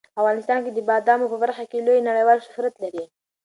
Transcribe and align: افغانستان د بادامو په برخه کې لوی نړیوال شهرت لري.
افغانستان 0.19 0.59
د 0.73 0.79
بادامو 0.89 1.31
په 1.31 1.37
برخه 1.43 1.63
کې 1.71 1.85
لوی 1.87 2.05
نړیوال 2.09 2.39
شهرت 2.47 2.73
لري. 2.83 3.03